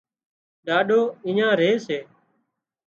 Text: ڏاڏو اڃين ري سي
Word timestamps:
ڏاڏو 0.65 1.01
اڃين 1.25 1.49
ري 1.59 1.71
سي 1.85 1.97